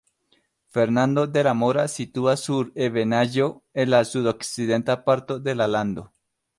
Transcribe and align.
Fernando 0.77 1.25
de 1.35 1.43
la 1.49 1.53
Mora 1.59 1.83
situas 1.97 2.47
sur 2.49 2.73
ebenaĵo 2.87 3.53
en 3.85 3.95
la 3.95 4.03
sudokcidenta 4.15 5.01
parto 5.09 5.43
de 5.49 5.61
la 5.63 5.75
lando. 5.79 6.13